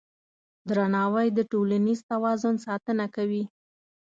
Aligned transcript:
درناوی 0.69 1.27
د 1.33 1.39
ټولنیز 1.51 1.99
توازن 2.11 2.55
ساتنه 2.65 3.05
کوي. 3.15 3.43